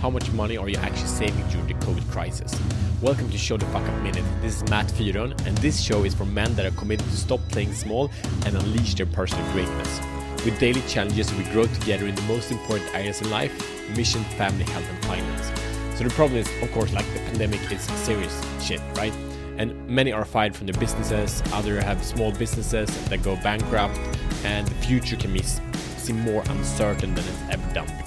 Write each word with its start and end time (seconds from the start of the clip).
how 0.00 0.08
much 0.08 0.30
money 0.32 0.56
are 0.56 0.68
you 0.70 0.78
actually 0.78 1.06
saving 1.06 1.46
during 1.48 1.66
the 1.66 1.74
COVID 1.74 2.10
crisis? 2.10 2.58
Welcome 3.02 3.28
to 3.30 3.36
Show 3.36 3.58
the 3.58 3.66
Fuck 3.66 3.86
Up 3.86 4.02
Minute. 4.02 4.24
This 4.40 4.56
is 4.56 4.70
Matt 4.70 4.86
Fyron, 4.86 5.38
and 5.46 5.56
this 5.58 5.78
show 5.78 6.04
is 6.04 6.14
for 6.14 6.24
men 6.24 6.54
that 6.56 6.64
are 6.64 6.74
committed 6.78 7.04
to 7.04 7.16
stop 7.16 7.40
playing 7.50 7.74
small 7.74 8.10
and 8.46 8.56
unleash 8.56 8.94
their 8.94 9.04
personal 9.04 9.44
greatness. 9.52 10.00
With 10.42 10.58
daily 10.58 10.80
challenges, 10.88 11.30
we 11.34 11.44
grow 11.52 11.66
together 11.66 12.06
in 12.06 12.14
the 12.14 12.22
most 12.22 12.50
important 12.50 12.94
areas 12.94 13.20
in 13.20 13.28
life 13.28 13.52
mission, 13.94 14.24
family, 14.38 14.64
health, 14.64 14.88
and 14.88 15.04
finance. 15.04 15.98
So 15.98 16.04
the 16.04 16.10
problem 16.10 16.38
is, 16.38 16.48
of 16.62 16.72
course, 16.72 16.94
like 16.94 17.04
the 17.12 17.20
pandemic 17.20 17.60
is 17.70 17.82
serious 17.82 18.42
shit, 18.62 18.80
right? 18.94 19.12
And 19.58 19.86
many 19.86 20.12
are 20.12 20.24
fired 20.24 20.56
from 20.56 20.66
their 20.66 20.80
businesses, 20.80 21.42
others 21.52 21.84
have 21.84 22.02
small 22.02 22.32
businesses 22.32 22.88
that 23.10 23.22
go 23.22 23.36
bankrupt, 23.36 23.98
and 24.44 24.66
the 24.66 24.74
future 24.76 25.16
can 25.16 25.34
be 25.34 25.42
seem 25.42 26.20
more 26.20 26.42
uncertain 26.48 27.14
than 27.14 27.24
it's 27.26 27.42
ever 27.50 27.74
done. 27.74 27.99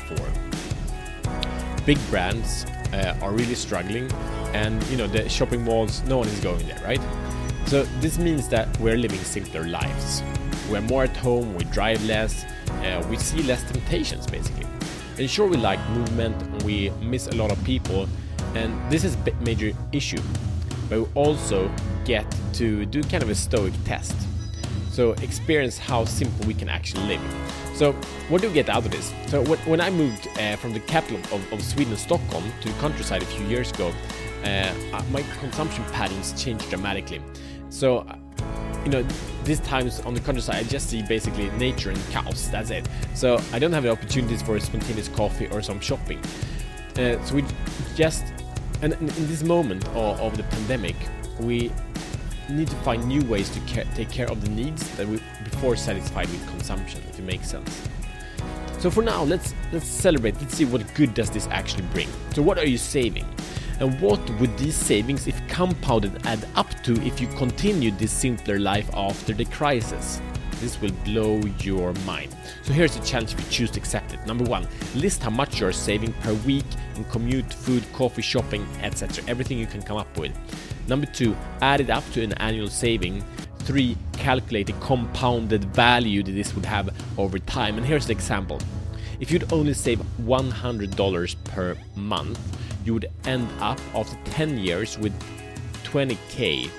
Big 1.86 1.98
brands 2.10 2.66
uh, 2.94 3.16
are 3.22 3.32
really 3.32 3.56
struggling, 3.56 4.10
and 4.54 4.82
you 4.84 4.98
know 4.98 5.08
the 5.08 5.28
shopping 5.28 5.64
malls, 5.64 6.02
no 6.04 6.18
one 6.18 6.28
is 6.28 6.40
going 6.40 6.66
there, 6.68 6.82
right? 6.84 7.02
So 7.66 7.84
this 8.00 8.18
means 8.18 8.48
that 8.50 8.68
we're 8.80 8.98
living 8.98 9.20
simpler 9.20 9.66
lives. 9.66 10.24
We're 10.70 10.82
more 10.82 11.04
at 11.04 11.18
home, 11.18 11.56
we 11.56 11.66
drive 11.66 12.04
less, 12.06 12.46
uh, 12.70 13.06
we 13.10 13.18
see 13.18 13.44
less 13.44 13.64
temptations 13.64 14.28
basically. 14.28 14.68
And 15.18 15.30
sure, 15.30 15.48
we 15.48 15.58
like 15.58 15.80
movement, 15.90 16.64
we 16.64 16.90
miss 17.02 17.28
a 17.28 17.36
lot 17.36 17.52
of 17.52 17.62
people, 17.64 18.08
and 18.56 18.92
this 18.92 19.04
is 19.04 19.16
a 19.16 19.32
major 19.44 19.72
issue. 19.92 20.22
But 20.90 21.02
we 21.02 21.08
also 21.16 21.70
get 22.06 22.26
to 22.54 22.86
do 22.86 23.02
kind 23.04 23.24
of 23.24 23.30
a 23.30 23.36
stoic 23.36 23.74
test. 23.86 24.16
So 24.94 25.14
experience 25.24 25.80
how 25.80 26.06
simple 26.06 26.46
we 26.46 26.54
can 26.54 26.70
actually 26.70 27.04
live. 27.08 27.22
So 27.74 27.94
what 28.30 28.42
do 28.42 28.48
we 28.48 28.54
get 28.54 28.70
out 28.70 28.86
of 28.86 28.92
this? 28.92 29.12
So 29.26 29.44
when 29.44 29.82
I 29.82 29.90
moved 29.90 30.28
uh, 30.38 30.56
from 30.58 30.72
the 30.72 30.80
capital 30.82 31.18
of, 31.36 31.52
of, 31.52 31.64
Sweden, 31.64 31.98
Stockholm, 31.98 32.44
to 32.62 32.70
the 32.70 32.80
countryside 32.80 33.24
a 33.24 33.26
few 33.26 33.44
years 33.48 33.72
ago, 33.72 33.92
uh, 34.44 34.72
my 35.10 35.24
consumption 35.40 35.84
patterns 35.86 36.40
changed 36.42 36.70
dramatically. 36.70 37.24
So 37.70 38.06
you 38.86 38.92
know, 38.92 39.04
these 39.46 39.62
times 39.62 40.00
on 40.02 40.14
the 40.14 40.20
countryside, 40.20 40.58
I 40.58 40.64
just 40.64 40.92
see 40.92 41.02
basically 41.02 41.50
nature 41.52 41.90
and 41.90 42.00
cows. 42.12 42.52
That's 42.52 42.70
it. 42.70 42.88
So 43.16 43.42
I 43.52 43.58
don't 43.58 43.74
have 43.74 43.84
the 43.84 43.90
opportunities 43.90 44.44
for 44.44 44.60
spontaneous 44.60 45.08
coffee 45.08 45.48
or 45.48 45.64
some 45.64 45.80
shopping. 45.80 46.20
Uh, 46.98 47.20
so 47.26 47.34
we 47.34 47.44
just, 47.96 48.26
and 48.84 48.94
in 48.94 49.08
this 49.08 49.42
moment 49.42 49.88
of, 49.90 50.22
of, 50.22 50.38
the 50.38 50.44
pandemic, 50.44 50.96
we 51.40 51.72
need 52.50 52.68
to 52.68 52.76
find 52.78 53.06
new 53.06 53.22
ways 53.26 53.50
to 53.50 53.60
take 53.96 54.10
care 54.10 54.30
of 54.30 54.42
the 54.42 54.50
needs 54.50 54.90
that 54.98 55.08
we 55.08 55.20
before 55.44 55.76
satisfied 55.76 56.30
with 56.30 56.48
consumption. 56.50 57.02
If 57.10 57.20
it 57.20 57.24
makes 57.24 57.50
sense. 57.50 57.88
So 58.80 58.92
for 58.92 59.02
now, 59.02 59.24
let's 59.24 59.54
let's 59.72 59.88
celebrate. 59.88 60.36
Let's 60.42 60.56
see 60.56 60.66
what 60.66 60.82
good 60.94 61.14
does 61.14 61.30
this 61.30 61.48
actually 61.48 61.86
bring. 61.94 62.10
So 62.34 62.42
what 62.42 62.58
are 62.58 62.66
you 62.66 62.78
saving? 62.78 63.26
And 63.80 64.00
what 64.00 64.20
would 64.40 64.58
these 64.58 64.76
savings, 64.76 65.28
if 65.28 65.36
compounded, 65.48 66.26
add 66.26 66.48
up 66.56 66.70
to 66.84 66.94
if 67.02 67.20
you 67.20 67.28
continued 67.30 67.98
this 67.98 68.12
simpler 68.12 68.60
life 68.60 68.90
after 68.94 69.34
the 69.34 69.46
crisis? 69.46 70.22
This 70.60 70.80
will 70.80 70.92
blow 71.04 71.42
your 71.60 71.94
mind. 72.06 72.36
So 72.62 72.72
here's 72.72 72.96
a 72.96 73.04
challenge 73.04 73.34
if 73.34 73.40
you 73.40 73.52
choose 73.52 73.72
to 73.72 73.80
accept 73.80 74.14
it. 74.14 74.26
Number 74.26 74.46
one, 74.46 74.68
list 74.96 75.24
how 75.24 75.30
much 75.30 75.60
you're 75.60 75.74
saving 75.74 76.14
per 76.22 76.34
week 76.46 76.66
in 76.96 77.04
commute, 77.06 77.54
food, 77.54 77.84
coffee, 77.94 78.22
shopping, 78.22 78.66
etc. 78.82 79.24
Everything 79.28 79.58
you 79.58 79.66
can 79.66 79.82
come 79.82 79.98
up 79.98 80.18
with. 80.18 80.32
Number 80.88 81.06
two, 81.06 81.36
add 81.62 81.82
it 81.82 81.90
up 81.90 82.04
to 82.12 82.24
an 82.24 82.34
annual 82.34 82.68
saving. 82.68 83.24
Three, 83.60 83.98
calculate 84.14 84.68
the 84.68 84.74
compounded 84.74 85.64
value 85.66 86.24
that 86.24 86.32
this 86.32 86.54
would 86.54 86.66
have 86.66 86.90
over 87.18 87.40
time. 87.40 87.78
And 87.78 87.86
here's 87.86 88.08
the 88.08 88.12
example. 88.12 88.60
If 89.20 89.32
you'd 89.32 89.52
only 89.54 89.74
save 89.74 90.00
$100 90.24 91.44
per 91.46 91.78
month, 91.96 92.40
you 92.84 92.94
would 92.94 93.10
end 93.26 93.48
up 93.60 93.80
after 93.96 94.18
10 94.32 94.58
years 94.58 94.98
with 94.98 95.14
20k. 95.84 96.70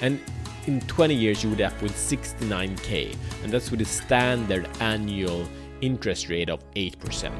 And 0.00 0.18
in 0.66 0.80
20 0.80 1.14
years, 1.14 1.44
you 1.44 1.50
would 1.50 1.60
end 1.60 1.72
up 1.72 1.82
with 1.82 1.92
69k. 1.92 3.16
And 3.44 3.52
that's 3.52 3.70
with 3.70 3.80
a 3.80 3.84
standard 3.84 4.68
annual 4.80 5.46
interest 5.80 6.28
rate 6.28 6.50
of 6.50 6.62
8%. 6.74 7.32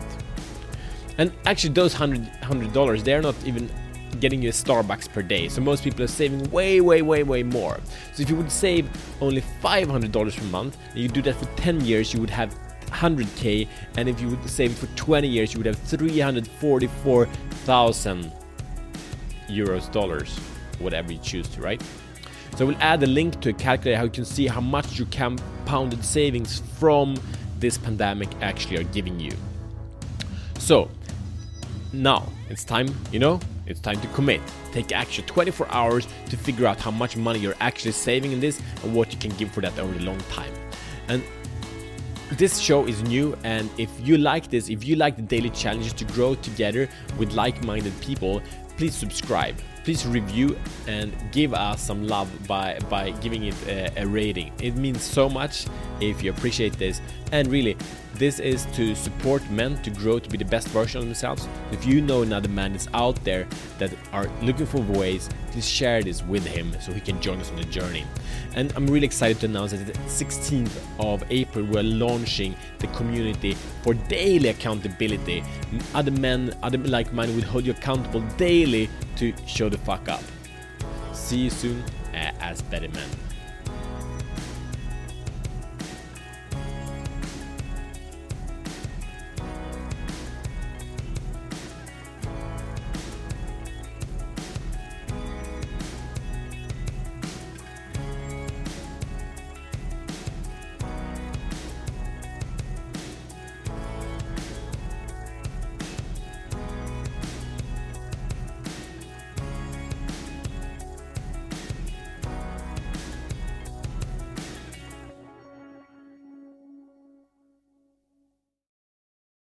And 1.18 1.32
actually, 1.46 1.74
those 1.74 1.94
$100, 1.94 2.72
dollars 2.72 3.02
they're 3.02 3.22
not 3.22 3.34
even 3.44 3.70
getting 4.20 4.42
you 4.42 4.50
a 4.50 4.52
Starbucks 4.52 5.12
per 5.12 5.22
day. 5.22 5.48
So 5.48 5.60
most 5.60 5.84
people 5.84 6.02
are 6.02 6.08
saving 6.08 6.50
way, 6.50 6.80
way, 6.80 7.02
way, 7.02 7.22
way 7.22 7.42
more. 7.42 7.80
So 8.14 8.22
if 8.22 8.30
you 8.30 8.36
would 8.36 8.52
save 8.52 8.88
only 9.20 9.42
$500 9.62 10.36
per 10.36 10.44
month, 10.46 10.76
and 10.90 10.98
you 10.98 11.08
do 11.08 11.22
that 11.22 11.36
for 11.36 11.46
10 11.56 11.82
years, 11.82 12.12
you 12.12 12.20
would 12.20 12.30
have 12.30 12.54
100k 12.92 13.66
and 13.96 14.08
if 14.08 14.20
you 14.20 14.28
would 14.28 14.48
save 14.48 14.72
for 14.76 14.86
20 14.96 15.26
years 15.26 15.52
you 15.54 15.58
would 15.58 15.66
have 15.66 15.78
344,000 15.78 18.32
euros 19.48 19.90
dollars 19.92 20.38
whatever 20.78 21.10
you 21.12 21.18
choose 21.18 21.48
to 21.48 21.60
right 21.60 21.82
so 22.56 22.64
we'll 22.66 22.76
add 22.80 23.02
a 23.02 23.06
link 23.06 23.40
to 23.40 23.48
a 23.48 23.52
calculator 23.52 23.96
how 23.96 24.04
you 24.04 24.10
can 24.10 24.24
see 24.24 24.46
how 24.46 24.60
much 24.60 24.96
your 24.98 25.08
compounded 25.08 26.04
savings 26.04 26.62
from 26.78 27.16
this 27.58 27.76
pandemic 27.78 28.28
actually 28.40 28.76
are 28.76 28.84
giving 28.84 29.18
you 29.18 29.32
so 30.58 30.88
now 31.92 32.24
it's 32.48 32.62
time 32.64 32.94
you 33.10 33.18
know 33.18 33.40
it's 33.66 33.80
time 33.80 34.00
to 34.00 34.08
commit 34.08 34.40
take 34.72 34.92
action 34.92 35.24
24 35.26 35.66
hours 35.70 36.06
to 36.28 36.36
figure 36.36 36.66
out 36.66 36.78
how 36.80 36.90
much 36.90 37.16
money 37.16 37.38
you're 37.38 37.54
actually 37.60 37.92
saving 37.92 38.32
in 38.32 38.40
this 38.40 38.60
and 38.82 38.94
what 38.94 39.12
you 39.12 39.18
can 39.18 39.30
give 39.36 39.50
for 39.50 39.60
that 39.60 39.78
over 39.78 39.94
a 39.98 40.02
long 40.02 40.18
time 40.30 40.52
and 41.08 41.22
this 42.38 42.58
show 42.58 42.86
is 42.86 43.02
new, 43.02 43.36
and 43.44 43.68
if 43.76 43.90
you 44.02 44.16
like 44.16 44.48
this, 44.48 44.70
if 44.70 44.84
you 44.84 44.96
like 44.96 45.16
the 45.16 45.22
daily 45.22 45.50
challenges 45.50 45.92
to 45.92 46.06
grow 46.06 46.34
together 46.34 46.88
with 47.18 47.34
like 47.34 47.62
minded 47.62 47.92
people, 48.00 48.40
please 48.78 48.94
subscribe. 48.94 49.56
Please 49.84 50.06
review 50.06 50.56
and 50.86 51.12
give 51.32 51.54
us 51.54 51.82
some 51.82 52.06
love 52.06 52.28
by, 52.46 52.78
by 52.88 53.10
giving 53.22 53.46
it 53.46 53.54
a, 53.66 54.02
a 54.02 54.06
rating. 54.06 54.52
It 54.60 54.76
means 54.76 55.02
so 55.02 55.28
much 55.28 55.66
if 56.00 56.22
you 56.22 56.30
appreciate 56.30 56.74
this. 56.74 57.00
And 57.32 57.48
really, 57.48 57.76
this 58.14 58.38
is 58.38 58.66
to 58.76 58.94
support 58.94 59.48
men 59.50 59.82
to 59.82 59.90
grow 59.90 60.18
to 60.18 60.28
be 60.28 60.36
the 60.36 60.44
best 60.44 60.68
version 60.68 61.00
of 61.00 61.06
themselves. 61.06 61.48
If 61.70 61.86
you 61.86 62.00
know 62.00 62.22
another 62.22 62.48
man 62.48 62.74
is 62.74 62.88
out 62.92 63.16
there 63.24 63.46
that 63.78 63.92
are 64.12 64.28
looking 64.42 64.66
for 64.66 64.80
ways, 64.82 65.28
please 65.50 65.68
share 65.68 66.02
this 66.02 66.22
with 66.22 66.46
him 66.46 66.76
so 66.80 66.92
he 66.92 67.00
can 67.00 67.20
join 67.20 67.40
us 67.40 67.50
on 67.50 67.56
the 67.56 67.64
journey. 67.64 68.04
And 68.54 68.72
I'm 68.76 68.86
really 68.86 69.06
excited 69.06 69.40
to 69.40 69.46
announce 69.46 69.72
that 69.72 69.86
the 69.86 69.92
16th 69.92 70.76
of 70.98 71.24
April 71.30 71.64
we're 71.64 71.82
launching 71.82 72.54
the 72.78 72.86
community 72.88 73.54
for 73.82 73.94
daily 73.94 74.50
accountability. 74.50 75.42
Other 75.94 76.10
men, 76.10 76.54
other 76.62 76.78
like 76.78 77.12
minded 77.14 77.36
will 77.36 77.44
hold 77.44 77.64
you 77.64 77.72
accountable 77.72 78.20
daily 78.36 78.90
to 79.16 79.32
show 79.46 79.68
the 79.72 79.78
fuck 79.78 80.08
up. 80.08 80.22
See 81.12 81.38
you 81.38 81.50
soon 81.50 81.82
uh, 82.12 82.32
as 82.40 82.60
better 82.62 82.88
men. 82.90 83.08